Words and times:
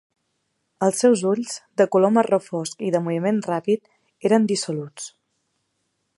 Els 0.85 1.01
seus 1.03 1.21
ulls, 1.31 1.53
de 1.81 1.87
color 1.97 2.13
marró 2.15 2.39
fosc 2.47 2.83
i 2.89 2.91
de 2.97 3.03
moviment 3.09 3.43
ràpid, 3.53 3.87
eren 4.31 4.53
dissoluts. 4.55 5.11